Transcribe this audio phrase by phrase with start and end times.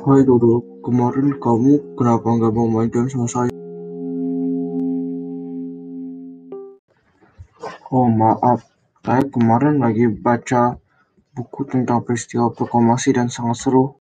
[0.00, 3.52] Hai Dodo, kemarin kamu kenapa nggak mau main game sama saya?
[7.92, 8.64] Oh maaf,
[9.04, 10.80] saya kemarin lagi baca
[11.36, 14.00] buku tentang peristiwa proklamasi dan sangat seru.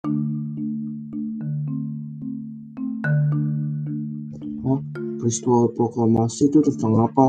[4.63, 4.79] Oh,
[5.19, 7.27] peristiwa proklamasi itu tentang apa?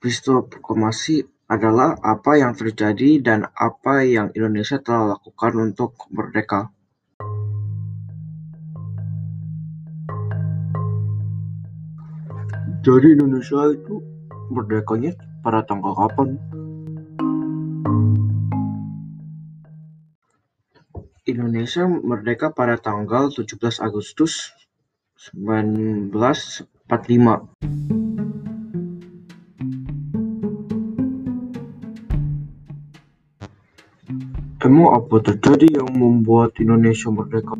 [0.00, 6.72] Peristiwa proklamasi adalah apa yang terjadi dan apa yang Indonesia telah lakukan untuk merdeka.
[12.84, 14.04] Jadi Indonesia itu
[14.52, 16.36] merdekanya pada tanggal kapan?
[21.24, 24.52] Indonesia merdeka pada tanggal 17 Agustus
[25.16, 28.03] 1945.
[34.64, 37.52] Emang apa terjadi yang membuat Indonesia merdeka?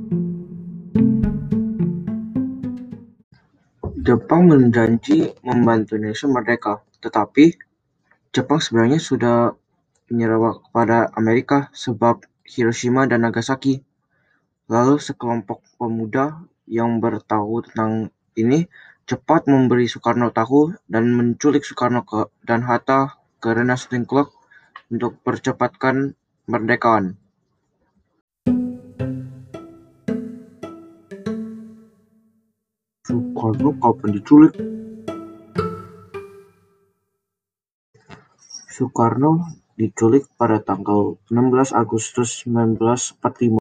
[4.05, 7.56] Jepang menjanji membantu Indonesia merdeka, tetapi
[8.32, 9.52] Jepang sebenarnya sudah
[10.08, 13.80] menyerah kepada Amerika sebab Hiroshima dan Nagasaki.
[14.69, 18.64] Lalu sekelompok pemuda yang bertahu tentang ini
[19.05, 23.52] cepat memberi Soekarno tahu dan menculik Soekarno ke, dan Hatta ke
[24.08, 24.32] Club
[24.88, 27.17] untuk percepatkan merdekaan.
[33.05, 34.53] Soekarno kapan diculik?
[38.69, 39.45] Soekarno
[39.77, 43.61] diculik pada tanggal 16 Agustus 1945.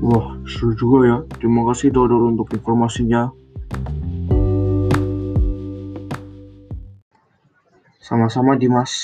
[0.00, 1.18] Wah, seru juga ya.
[1.38, 3.39] Terima kasih Dodol untuk informasinya.
[8.10, 8.92] Sama-sama Dimas.